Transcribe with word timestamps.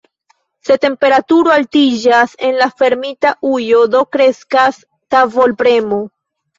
Se 0.69 0.77
temperaturo 0.85 1.53
altiĝas 1.57 2.33
en 2.49 2.59
la 2.63 2.71
fermita 2.81 3.37
ujo, 3.53 3.85
do 3.95 4.05
kreskas 4.19 4.85
tavolpremo. 5.19 6.07